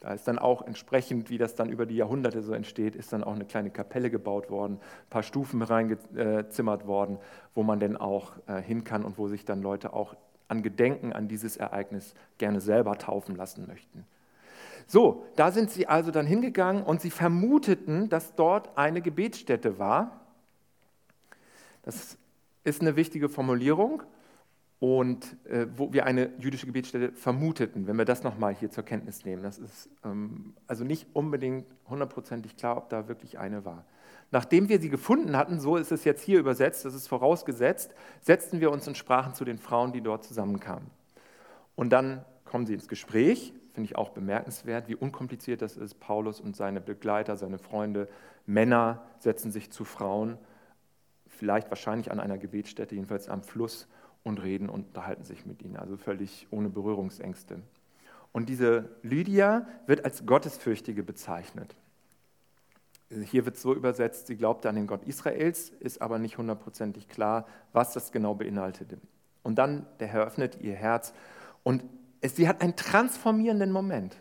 [0.00, 3.24] Da ist dann auch entsprechend, wie das dann über die Jahrhunderte so entsteht, ist dann
[3.24, 7.18] auch eine kleine Kapelle gebaut worden, ein paar Stufen reingezimmert worden,
[7.54, 10.14] wo man denn auch äh, hin kann und wo sich dann Leute auch
[10.48, 14.04] an Gedenken an dieses Ereignis gerne selber taufen lassen möchten.
[14.86, 20.25] So, da sind sie also dann hingegangen und sie vermuteten, dass dort eine Gebetsstätte war.
[21.86, 22.18] Das
[22.64, 24.02] ist eine wichtige Formulierung
[24.80, 29.24] und äh, wo wir eine jüdische Gebetsstätte vermuteten, wenn wir das nochmal hier zur Kenntnis
[29.24, 29.44] nehmen.
[29.44, 33.84] Das ist ähm, also nicht unbedingt hundertprozentig klar, ob da wirklich eine war.
[34.32, 38.60] Nachdem wir sie gefunden hatten, so ist es jetzt hier übersetzt, das ist vorausgesetzt, setzten
[38.60, 40.90] wir uns in Sprachen zu den Frauen, die dort zusammenkamen.
[41.76, 46.00] Und dann kommen sie ins Gespräch, finde ich auch bemerkenswert, wie unkompliziert das ist.
[46.00, 48.08] Paulus und seine Begleiter, seine Freunde,
[48.44, 50.36] Männer setzen sich zu Frauen,
[51.36, 53.86] vielleicht wahrscheinlich an einer Gebetsstätte, jedenfalls am Fluss
[54.24, 57.60] und reden und unterhalten sich mit ihnen, also völlig ohne Berührungsängste.
[58.32, 61.74] Und diese Lydia wird als Gottesfürchtige bezeichnet.
[63.08, 67.46] Hier wird so übersetzt, sie glaubte an den Gott Israels, ist aber nicht hundertprozentig klar,
[67.72, 68.98] was das genau beinhaltete.
[69.44, 71.14] Und dann, der Herr öffnet ihr Herz
[71.62, 71.84] und
[72.20, 74.16] es, sie hat einen transformierenden Moment,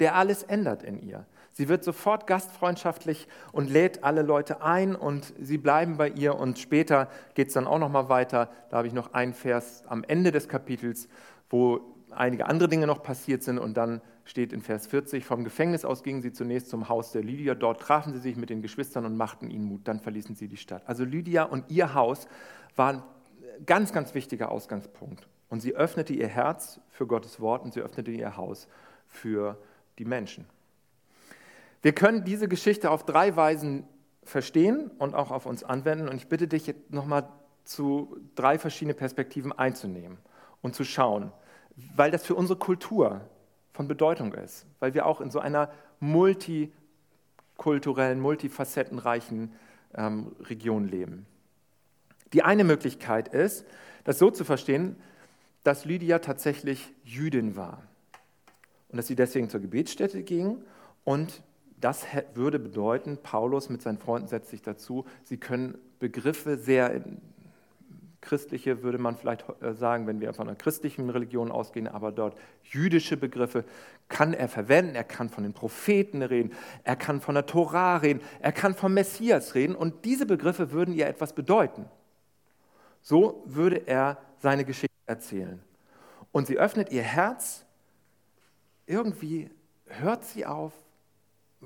[0.00, 1.24] der alles ändert in ihr.
[1.54, 6.58] Sie wird sofort gastfreundschaftlich und lädt alle Leute ein und sie bleiben bei ihr und
[6.58, 8.50] später geht es dann auch noch mal weiter.
[8.70, 11.08] Da habe ich noch einen Vers am Ende des Kapitels,
[11.48, 15.84] wo einige andere Dinge noch passiert sind und dann steht in Vers 40, vom Gefängnis
[15.84, 19.04] aus gingen sie zunächst zum Haus der Lydia, dort trafen sie sich mit den Geschwistern
[19.04, 20.82] und machten ihnen Mut, dann verließen sie die Stadt.
[20.86, 22.26] Also Lydia und ihr Haus
[22.74, 23.02] waren
[23.64, 25.28] ganz, ganz wichtiger Ausgangspunkt.
[25.50, 28.66] Und sie öffnete ihr Herz für Gottes Wort und sie öffnete ihr Haus
[29.06, 29.56] für
[29.98, 30.46] die Menschen.
[31.84, 33.86] Wir können diese Geschichte auf drei Weisen
[34.22, 36.08] verstehen und auch auf uns anwenden.
[36.08, 37.28] Und ich bitte dich jetzt nochmal
[37.64, 40.16] zu drei verschiedene Perspektiven einzunehmen
[40.62, 41.30] und zu schauen,
[41.94, 43.20] weil das für unsere Kultur
[43.74, 45.70] von Bedeutung ist, weil wir auch in so einer
[46.00, 49.52] multikulturellen, multifacettenreichen
[49.94, 51.26] ähm, Region leben.
[52.32, 53.66] Die eine Möglichkeit ist,
[54.04, 54.96] das so zu verstehen,
[55.64, 57.82] dass Lydia tatsächlich Jüdin war
[58.88, 60.64] und dass sie deswegen zur Gebetsstätte ging
[61.04, 61.42] und
[61.84, 67.02] das würde bedeuten, Paulus mit seinen Freunden setzt sich dazu, sie können Begriffe sehr
[68.22, 72.38] christliche, würde man vielleicht äh, sagen, wenn wir von einer christlichen Religion ausgehen, aber dort
[72.62, 73.66] jüdische Begriffe
[74.08, 74.94] kann er verwenden.
[74.94, 78.94] Er kann von den Propheten reden, er kann von der Torah reden, er kann vom
[78.94, 81.84] Messias reden und diese Begriffe würden ihr etwas bedeuten.
[83.02, 85.60] So würde er seine Geschichte erzählen.
[86.32, 87.66] Und sie öffnet ihr Herz,
[88.86, 89.50] irgendwie
[89.86, 90.72] hört sie auf,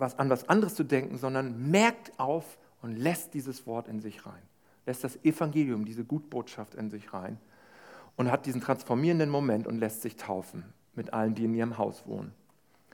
[0.01, 4.27] was, an was anderes zu denken, sondern merkt auf und lässt dieses Wort in sich
[4.27, 4.43] rein.
[4.87, 7.39] Lässt das Evangelium, diese Gutbotschaft in sich rein
[8.17, 12.07] und hat diesen transformierenden Moment und lässt sich taufen mit allen, die in ihrem Haus
[12.07, 12.33] wohnen.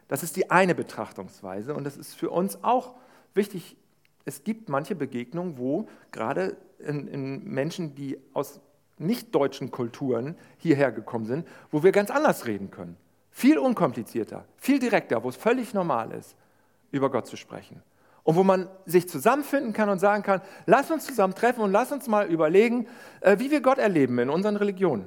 [0.09, 2.95] Das ist die eine Betrachtungsweise und das ist für uns auch
[3.33, 3.77] wichtig.
[4.25, 8.61] Es gibt manche Begegnungen, wo gerade in, in Menschen, die aus
[8.99, 12.97] nicht-deutschen Kulturen hierher gekommen sind, wo wir ganz anders reden können.
[13.31, 16.37] Viel unkomplizierter, viel direkter, wo es völlig normal ist
[16.95, 17.83] über Gott zu sprechen.
[18.23, 21.93] Und wo man sich zusammenfinden kann und sagen kann, lass uns zusammen treffen und lass
[21.93, 22.87] uns mal überlegen,
[23.21, 25.07] äh, wie wir Gott erleben in unseren Religionen.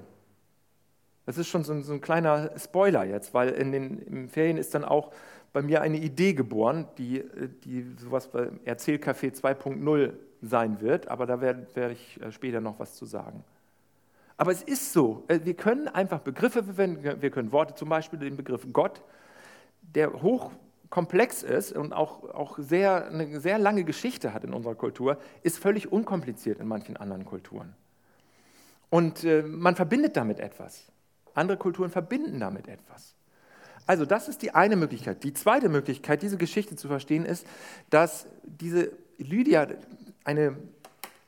[1.26, 4.76] Das ist schon so ein, so ein kleiner Spoiler jetzt, weil in den Ferien ist
[4.76, 5.12] dann auch
[5.52, 11.26] bei mir eine Idee geboren, die, äh, die sowas bei Erzählcafé 2.0 sein wird, aber
[11.26, 13.44] da werde, werde ich äh, später noch was zu sagen.
[14.38, 18.38] Aber es ist so, wir können einfach Begriffe verwenden, wir können Worte, zum Beispiel den
[18.38, 19.02] Begriff Gott,
[19.82, 20.52] der hoch
[20.90, 25.58] komplex ist und auch, auch sehr, eine sehr lange Geschichte hat in unserer Kultur, ist
[25.58, 27.76] völlig unkompliziert in manchen anderen Kulturen.
[28.90, 30.86] Und äh, man verbindet damit etwas.
[31.34, 33.16] Andere Kulturen verbinden damit etwas.
[33.86, 35.24] Also das ist die eine Möglichkeit.
[35.24, 37.46] Die zweite Möglichkeit, diese Geschichte zu verstehen, ist,
[37.90, 39.68] dass diese Lydia
[40.24, 40.58] eine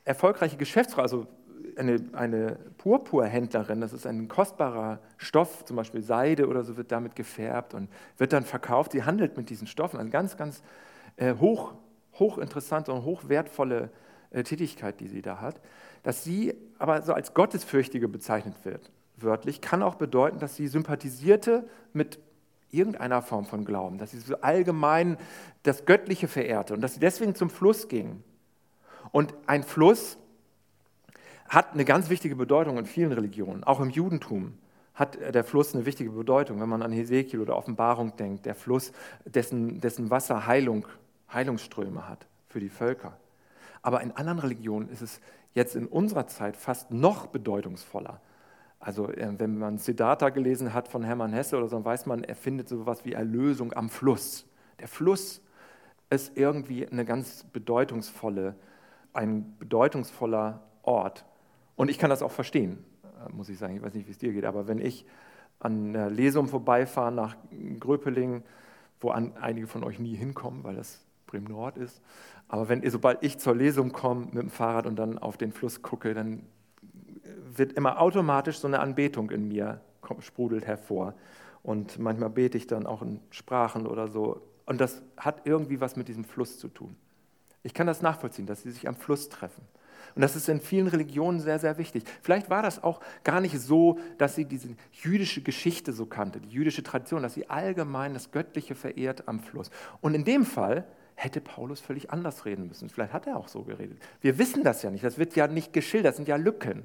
[0.04, 1.26] erfolgreiche Geschäftsfrau, also
[1.76, 7.16] eine, eine Purpurhändlerin, das ist ein kostbarer Stoff, zum Beispiel Seide oder so, wird damit
[7.16, 8.92] gefärbt und wird dann verkauft.
[8.92, 10.62] Sie handelt mit diesen Stoffen, eine ganz, ganz
[11.16, 11.74] äh, hoch,
[12.18, 13.90] hochinteressante und hochwertvolle
[14.30, 15.60] äh, Tätigkeit, die sie da hat.
[16.02, 21.68] Dass sie aber so als Gottesfürchtige bezeichnet wird, wörtlich, kann auch bedeuten, dass sie sympathisierte
[21.92, 22.18] mit
[22.70, 25.16] irgendeiner Form von Glauben, dass sie so allgemein
[25.62, 28.22] das Göttliche verehrte und dass sie deswegen zum Fluss ging.
[29.12, 30.18] Und ein Fluss
[31.50, 33.64] hat eine ganz wichtige Bedeutung in vielen Religionen.
[33.64, 34.54] Auch im Judentum
[34.94, 36.60] hat der Fluss eine wichtige Bedeutung.
[36.60, 38.92] Wenn man an Hesekiel oder Offenbarung denkt, der Fluss,
[39.24, 40.86] dessen, dessen Wasser Heilung,
[41.32, 43.16] Heilungsströme hat für die Völker.
[43.82, 45.20] Aber in anderen Religionen ist es
[45.52, 48.20] jetzt in unserer Zeit fast noch bedeutungsvoller.
[48.78, 52.22] Also äh, wenn man Siddhartha gelesen hat von Hermann Hesse oder so, dann weiß man,
[52.22, 54.46] er findet so etwas wie Erlösung am Fluss.
[54.78, 55.42] Der Fluss
[56.10, 58.54] ist irgendwie eine ganz bedeutungsvolle,
[59.12, 61.24] ein bedeutungsvoller Ort.
[61.80, 63.74] Und ich kann das auch verstehen, äh, muss ich sagen.
[63.74, 65.06] Ich weiß nicht, wie es dir geht, aber wenn ich
[65.60, 67.38] an der Lesung vorbeifahre nach
[67.78, 68.42] Gröpeling,
[69.00, 72.02] wo einige von euch nie hinkommen, weil das Bremen Nord ist,
[72.48, 75.80] aber wenn, sobald ich zur Lesung komme mit dem Fahrrad und dann auf den Fluss
[75.80, 76.42] gucke, dann
[77.56, 79.80] wird immer automatisch so eine Anbetung in mir
[80.18, 81.14] sprudelt hervor.
[81.62, 84.42] Und manchmal bete ich dann auch in Sprachen oder so.
[84.66, 86.94] Und das hat irgendwie was mit diesem Fluss zu tun.
[87.62, 89.62] Ich kann das nachvollziehen, dass sie sich am Fluss treffen.
[90.14, 92.04] Und das ist in vielen Religionen sehr, sehr wichtig.
[92.22, 96.50] Vielleicht war das auch gar nicht so, dass sie diese jüdische Geschichte so kannte, die
[96.50, 99.70] jüdische Tradition, dass sie allgemein das Göttliche verehrt am Fluss.
[100.00, 102.88] Und in dem Fall hätte Paulus völlig anders reden müssen.
[102.88, 103.98] Vielleicht hat er auch so geredet.
[104.20, 105.04] Wir wissen das ja nicht.
[105.04, 106.12] Das wird ja nicht geschildert.
[106.12, 106.84] Das sind ja Lücken.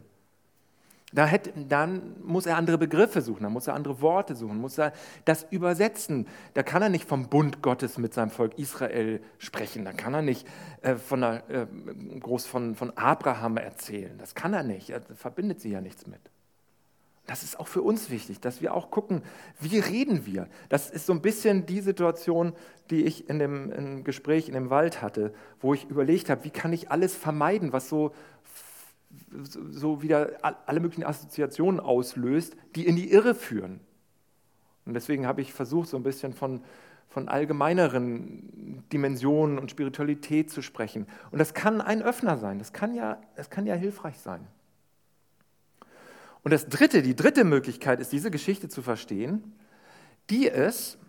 [1.13, 4.78] Da hätte, dann muss er andere Begriffe suchen, dann muss er andere Worte suchen, muss
[4.78, 4.91] er
[5.24, 6.28] das übersetzen.
[6.56, 10.24] Da kann er nicht vom Bund Gottes mit seinem Volk Israel sprechen, da kann er
[10.24, 10.48] nicht
[10.82, 11.68] äh, von der, äh,
[12.20, 16.20] groß von, von Abraham erzählen, das kann er nicht, er verbindet sie ja nichts mit.
[17.28, 19.24] Das ist auch für uns wichtig, dass wir auch gucken,
[19.60, 20.48] wie reden wir.
[20.70, 22.54] Das ist so ein bisschen die Situation,
[22.91, 26.52] die ich in dem, in Gespräch in dem Wald hatte, wo ich überlegt habe, wie
[26.52, 28.13] kann ich alles vermeiden, was so,
[29.72, 33.80] so wieder alle möglichen Assoziationen auslöst, die in die Irre führen.
[34.86, 36.62] Und deswegen habe ich versucht, so ein bisschen von,
[37.08, 41.08] von allgemeineren Dimensionen und Spiritualität zu sprechen.
[41.32, 44.46] Und das kann ein Öffner sein, das kann ja, das kann ja hilfreich sein.
[46.44, 49.56] Und das dritte, die dritte Möglichkeit ist, diese Geschichte zu verstehen,
[50.30, 51.00] die ist,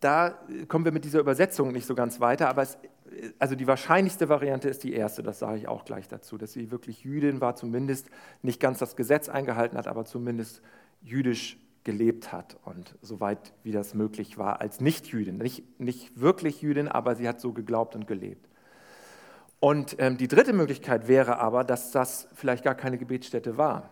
[0.00, 2.78] da kommen wir mit dieser Übersetzung nicht so ganz weiter, aber es,
[3.38, 6.70] also die wahrscheinlichste Variante ist die erste, das sage ich auch gleich dazu, dass sie
[6.70, 8.08] wirklich Jüdin war, zumindest
[8.42, 10.62] nicht ganz das Gesetz eingehalten hat, aber zumindest
[11.02, 15.38] jüdisch gelebt hat und soweit wie das möglich war als Nicht-Jüdin.
[15.38, 18.48] Nicht, nicht wirklich Jüdin, aber sie hat so geglaubt und gelebt.
[19.60, 23.90] Und ähm, die dritte Möglichkeit wäre aber, dass das vielleicht gar keine Gebetsstätte war.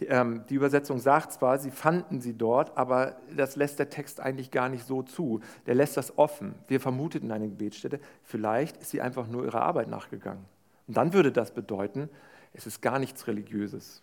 [0.00, 4.50] Ähm, die Übersetzung sagt zwar, sie fanden sie dort, aber das lässt der Text eigentlich
[4.50, 5.40] gar nicht so zu.
[5.66, 6.54] Der lässt das offen.
[6.66, 8.00] Wir vermuteten eine Gebetsstätte.
[8.22, 10.44] Vielleicht ist sie einfach nur ihrer Arbeit nachgegangen.
[10.88, 12.10] Und dann würde das bedeuten,
[12.52, 14.02] es ist gar nichts Religiöses.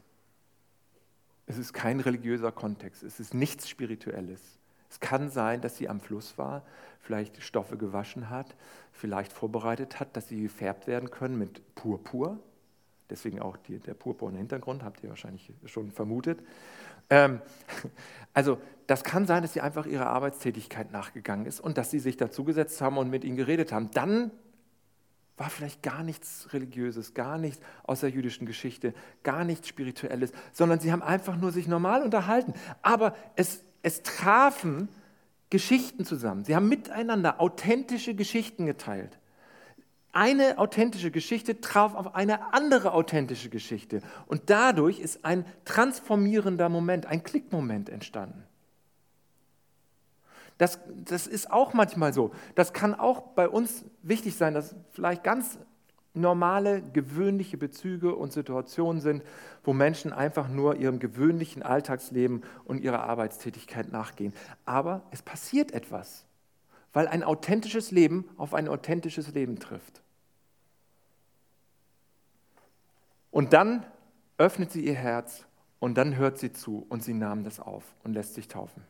[1.46, 3.04] Es ist kein religiöser Kontext.
[3.04, 4.40] Es ist nichts Spirituelles.
[4.90, 6.64] Es kann sein, dass sie am Fluss war,
[7.00, 8.56] vielleicht Stoffe gewaschen hat,
[8.92, 12.40] vielleicht vorbereitet hat, dass sie gefärbt werden können mit Purpur
[13.12, 16.40] Deswegen auch die, der purpurne Hintergrund, habt ihr wahrscheinlich schon vermutet.
[17.10, 17.42] Ähm,
[18.34, 22.18] also das kann sein, dass sie einfach ihrer Arbeitstätigkeit nachgegangen ist und dass sie sich
[22.18, 23.92] dazugesetzt haben und mit ihnen geredet haben.
[23.92, 24.32] Dann
[25.38, 28.94] war vielleicht gar nichts Religiöses, gar nichts aus der jüdischen Geschichte,
[29.24, 32.54] gar nichts Spirituelles, sondern sie haben einfach nur sich normal unterhalten.
[32.82, 34.88] Aber es, es trafen
[35.50, 36.46] Geschichten zusammen.
[36.46, 39.18] Sie haben miteinander authentische Geschichten geteilt
[40.14, 44.02] eine authentische Geschichte traf auf eine andere authentische Geschichte.
[44.28, 48.44] Und dadurch ist ein transformierender Moment, ein Klickmoment entstanden.
[50.58, 52.32] Das, das ist auch manchmal so.
[52.56, 55.58] Das kann auch bei uns wichtig sein, dass vielleicht ganz
[56.14, 59.24] normale, gewöhnliche Bezüge und Situationen sind,
[59.64, 64.34] wo Menschen einfach nur ihrem gewöhnlichen Alltagsleben und ihrer Arbeitstätigkeit nachgehen.
[64.66, 66.26] Aber es passiert etwas
[66.94, 70.02] weil ein authentisches Leben auf ein authentisches Leben trifft.
[73.32, 73.86] Und dann
[74.38, 75.46] öffnet sie ihr Herz
[75.80, 78.84] und dann hört sie zu und sie nahm das auf und lässt sich taufen.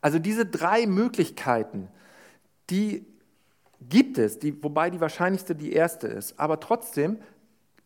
[0.00, 1.88] Also diese drei Möglichkeiten,
[2.70, 3.06] die
[3.80, 6.38] gibt es, die, wobei die wahrscheinlichste die erste ist.
[6.38, 7.18] Aber trotzdem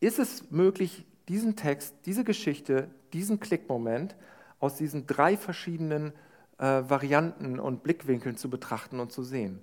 [0.01, 4.17] ist es möglich, diesen Text, diese Geschichte, diesen Klickmoment
[4.61, 6.13] aus diesen drei verschiedenen
[6.59, 9.61] äh, Varianten und Blickwinkeln zu betrachten und zu sehen.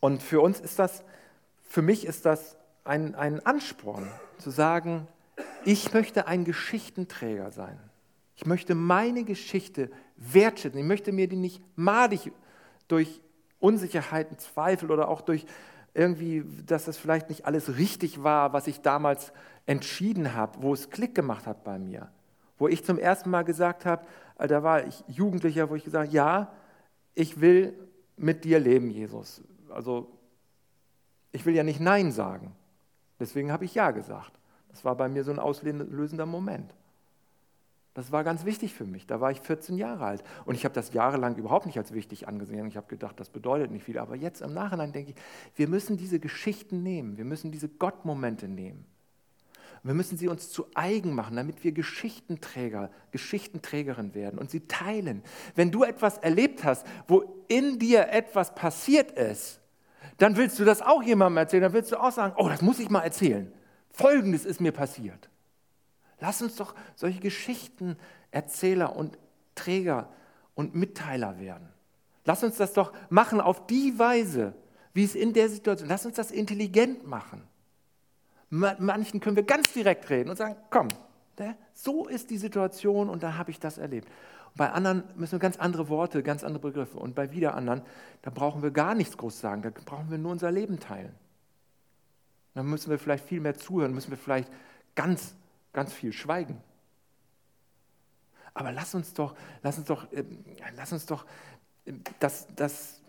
[0.00, 1.04] Und für uns ist das,
[1.62, 5.08] für mich ist das ein, ein Ansporn, zu sagen,
[5.64, 7.78] ich möchte ein Geschichtenträger sein.
[8.36, 10.78] Ich möchte meine Geschichte wertschätzen.
[10.78, 12.32] Ich möchte mir die nicht madig
[12.86, 13.20] durch
[13.58, 15.46] Unsicherheiten, Zweifel oder auch durch
[15.94, 19.32] irgendwie, dass das vielleicht nicht alles richtig war, was ich damals
[19.64, 22.10] entschieden habe, wo es Klick gemacht hat bei mir.
[22.58, 24.04] Wo ich zum ersten Mal gesagt habe,
[24.38, 26.52] äh, da war ich Jugendlicher, wo ich gesagt habe, ja,
[27.14, 27.74] ich will
[28.16, 29.42] mit dir leben, Jesus.
[29.70, 30.10] Also
[31.32, 32.54] ich will ja nicht Nein sagen.
[33.20, 34.32] Deswegen habe ich Ja gesagt.
[34.68, 36.74] Das war bei mir so ein auslösender Moment.
[37.94, 39.06] Das war ganz wichtig für mich.
[39.06, 40.24] Da war ich 14 Jahre alt.
[40.44, 42.66] Und ich habe das jahrelang überhaupt nicht als wichtig angesehen.
[42.66, 43.98] Ich habe gedacht, das bedeutet nicht viel.
[43.98, 45.16] Aber jetzt im Nachhinein denke ich,
[45.54, 47.16] wir müssen diese Geschichten nehmen.
[47.16, 48.84] Wir müssen diese Gottmomente nehmen.
[49.86, 55.22] Wir müssen sie uns zu eigen machen, damit wir Geschichtenträger, Geschichtenträgerin werden und sie teilen.
[55.54, 59.60] Wenn du etwas erlebt hast, wo in dir etwas passiert ist,
[60.18, 61.62] dann willst du das auch jemandem erzählen.
[61.62, 63.52] Dann willst du auch sagen, oh, das muss ich mal erzählen.
[63.90, 65.28] Folgendes ist mir passiert.
[66.20, 69.18] Lass uns doch solche Geschichtenerzähler und
[69.54, 70.08] Träger
[70.54, 71.68] und Mitteiler werden.
[72.24, 74.54] Lass uns das doch machen auf die Weise,
[74.94, 77.42] wie es in der Situation, lass uns das intelligent machen.
[78.50, 80.88] Manchen können wir ganz direkt reden und sagen, komm,
[81.76, 84.08] so ist die Situation und da habe ich das erlebt.
[84.56, 86.98] Bei anderen müssen wir ganz andere Worte, ganz andere Begriffe.
[86.98, 87.82] Und bei wieder anderen,
[88.22, 91.14] da brauchen wir gar nichts groß sagen, da brauchen wir nur unser Leben teilen.
[92.54, 94.50] Dann müssen wir vielleicht viel mehr zuhören, müssen wir vielleicht
[94.94, 95.34] ganz,
[95.74, 96.58] ganz viel schweigen.
[98.54, 100.42] Aber lass uns doch, lass uns doch, ähm,
[100.74, 101.26] lass uns doch,
[101.84, 103.02] ähm, dass, dass,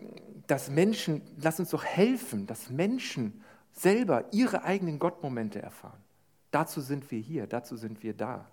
[0.46, 3.42] dass Menschen, lass uns doch helfen, dass Menschen
[3.78, 6.02] selber ihre eigenen Gottmomente erfahren.
[6.50, 8.46] Dazu sind wir hier, dazu sind wir da.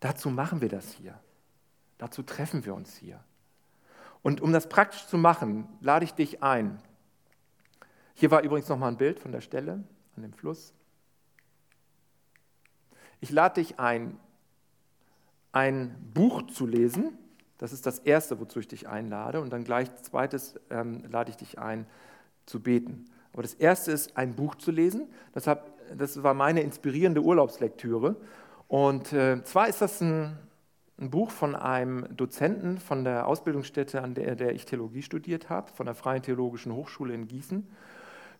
[0.00, 1.18] Dazu machen wir das hier.
[1.98, 3.22] Dazu treffen wir uns hier.
[4.22, 6.78] Und um das praktisch zu machen, lade ich dich ein.
[8.14, 9.84] Hier war übrigens nochmal ein Bild von der Stelle
[10.16, 10.72] an dem Fluss.
[13.20, 14.18] Ich lade dich ein,
[15.52, 17.16] ein Buch zu lesen.
[17.58, 19.40] Das ist das Erste, wozu ich dich einlade.
[19.40, 21.86] Und dann gleich zweites ähm, lade ich dich ein,
[22.44, 23.06] zu beten.
[23.36, 25.08] Aber das Erste ist, ein Buch zu lesen.
[25.34, 28.16] Das, hab, das war meine inspirierende Urlaubslektüre.
[28.66, 30.38] Und äh, zwar ist das ein,
[30.98, 35.70] ein, Buch von einem Dozenten von der Ausbildungsstätte, an der, der ich Theologie studiert habe,
[35.70, 37.68] von der Freien Theologischen Hochschule in Gießen.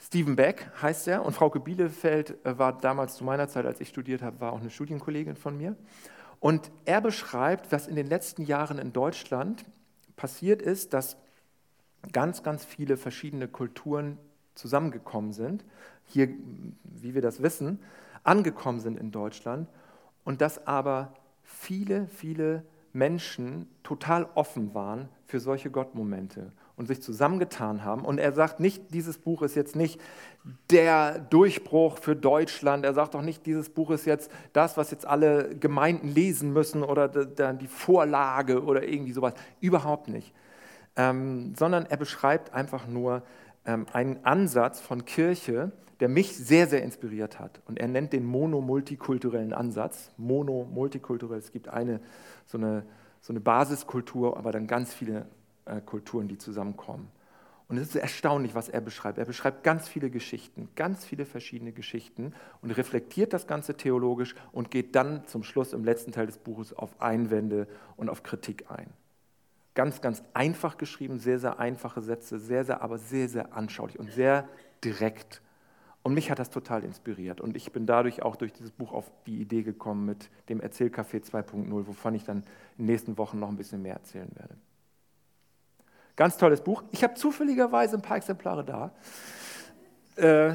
[0.00, 3.90] Steven Beck heißt er und Frauke Bielefeld äh, war damals zu meiner Zeit, als ich
[3.90, 5.76] studiert habe, war auch eine Studienkollegin von mir.
[6.40, 9.66] Und er beschreibt, was in den letzten Jahren in Deutschland
[10.16, 11.18] passiert ist, dass
[12.12, 14.16] ganz, ganz viele verschiedene Kulturen
[14.56, 15.64] zusammengekommen sind,
[16.04, 16.28] hier,
[16.82, 17.80] wie wir das wissen,
[18.24, 19.68] angekommen sind in Deutschland
[20.24, 27.84] und dass aber viele, viele Menschen total offen waren für solche Gottmomente und sich zusammengetan
[27.84, 28.04] haben.
[28.04, 30.00] Und er sagt nicht, dieses Buch ist jetzt nicht
[30.70, 32.84] der Durchbruch für Deutschland.
[32.84, 36.82] Er sagt auch nicht, dieses Buch ist jetzt das, was jetzt alle Gemeinden lesen müssen
[36.82, 39.34] oder die Vorlage oder irgendwie sowas.
[39.60, 40.32] Überhaupt nicht.
[40.96, 43.22] Ähm, sondern er beschreibt einfach nur
[43.66, 47.60] einen Ansatz von Kirche, der mich sehr, sehr inspiriert hat.
[47.66, 50.10] Und er nennt den monomultikulturellen Ansatz.
[50.16, 51.38] Mono-multikulturell.
[51.38, 52.00] Es gibt eine
[52.46, 52.84] so, eine
[53.20, 55.26] so eine Basiskultur, aber dann ganz viele
[55.64, 57.08] äh, Kulturen, die zusammenkommen.
[57.68, 59.18] Und es ist erstaunlich, was er beschreibt.
[59.18, 64.70] Er beschreibt ganz viele Geschichten, ganz viele verschiedene Geschichten und reflektiert das Ganze theologisch und
[64.70, 68.90] geht dann zum Schluss im letzten Teil des Buches auf Einwände und auf Kritik ein.
[69.76, 74.10] Ganz, ganz einfach geschrieben, sehr, sehr einfache Sätze, sehr, sehr, aber sehr, sehr anschaulich und
[74.10, 74.48] sehr
[74.82, 75.42] direkt.
[76.02, 77.42] Und mich hat das total inspiriert.
[77.42, 81.22] Und ich bin dadurch auch durch dieses Buch auf die Idee gekommen mit dem Erzählcafé
[81.22, 84.56] 2.0, wovon ich dann in den nächsten Wochen noch ein bisschen mehr erzählen werde.
[86.16, 86.82] Ganz tolles Buch.
[86.90, 88.94] Ich habe zufälligerweise ein paar Exemplare da.
[90.16, 90.54] Äh,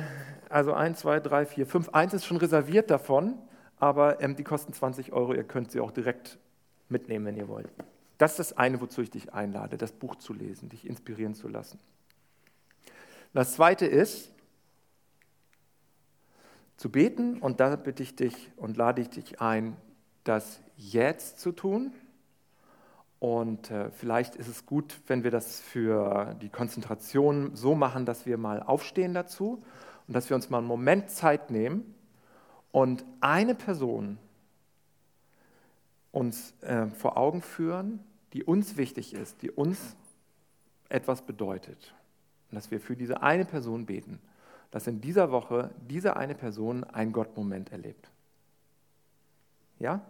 [0.49, 1.89] also eins, zwei, drei, vier, fünf.
[1.89, 3.37] Eins ist schon reserviert davon,
[3.77, 5.35] aber ähm, die kosten 20 Euro.
[5.35, 6.39] Ihr könnt sie auch direkt
[6.89, 7.69] mitnehmen, wenn ihr wollt.
[8.21, 11.47] Das ist das eine, wozu ich dich einlade, das Buch zu lesen, dich inspirieren zu
[11.47, 11.79] lassen.
[13.33, 14.31] Das zweite ist,
[16.77, 19.75] zu beten und da bitte ich dich und lade ich dich ein,
[20.23, 21.93] das jetzt zu tun.
[23.17, 28.27] Und äh, vielleicht ist es gut, wenn wir das für die Konzentration so machen, dass
[28.27, 29.63] wir mal aufstehen dazu
[30.05, 31.95] und dass wir uns mal einen Moment Zeit nehmen
[32.71, 34.19] und eine Person
[36.11, 37.99] uns äh, vor Augen führen,
[38.33, 39.95] die uns wichtig ist, die uns
[40.89, 41.93] etwas bedeutet.
[42.49, 44.19] Und dass wir für diese eine Person beten,
[44.71, 48.09] dass in dieser Woche diese eine Person einen Gottmoment erlebt.
[49.79, 50.01] Ja?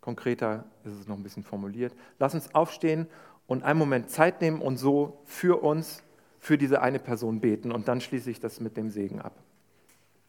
[0.00, 1.92] Konkreter ist es noch ein bisschen formuliert.
[2.18, 3.06] Lass uns aufstehen
[3.46, 6.02] und einen Moment Zeit nehmen und so für uns,
[6.38, 9.32] für diese eine Person beten und dann schließe ich das mit dem Segen ab.